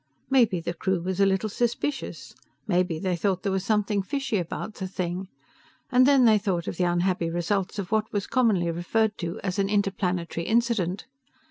Maybe 0.31 0.59
the 0.59 0.73
crew 0.73 0.99
was 0.99 1.19
a 1.19 1.27
little 1.27 1.47
suspicious, 1.47 2.33
maybe 2.65 2.97
they 2.97 3.15
thought 3.15 3.43
there 3.43 3.51
was 3.51 3.63
something 3.63 4.01
fishy 4.01 4.37
about 4.39 4.73
the 4.73 4.87
thing, 4.87 5.27
and 5.91 6.07
then 6.07 6.25
they 6.25 6.39
thought 6.39 6.67
of 6.67 6.77
the 6.77 6.85
unhappy 6.85 7.29
results 7.29 7.77
of 7.77 7.91
what 7.91 8.11
was 8.11 8.25
commonly 8.25 8.71
referred 8.71 9.15
to 9.19 9.39
as 9.41 9.59
an 9.59 9.69
"interplanetary 9.69 10.47
incident." 10.47 11.05